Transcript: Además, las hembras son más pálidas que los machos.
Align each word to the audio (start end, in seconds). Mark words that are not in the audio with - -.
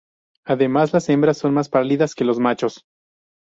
Además, 0.47 0.93
las 0.93 1.07
hembras 1.09 1.37
son 1.37 1.53
más 1.53 1.69
pálidas 1.69 2.15
que 2.15 2.23
los 2.25 2.39
machos. 2.39 2.85